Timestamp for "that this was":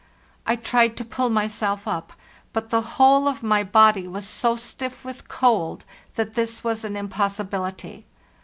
6.15-6.83